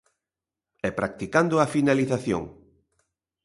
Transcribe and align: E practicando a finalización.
E 0.87 0.89
practicando 0.99 1.55
a 1.59 1.65
finalización. 1.75 2.43